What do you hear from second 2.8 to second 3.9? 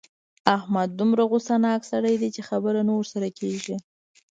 نه ورسره کېږي.